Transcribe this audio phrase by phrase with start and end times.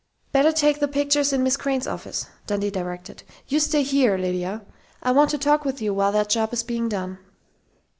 [0.31, 3.21] Better take the pictures in Miss Crain's office," Dundee directed.
[3.47, 4.63] "You stay here, Lydia.
[5.03, 7.19] I want to talk with you while that job is being done."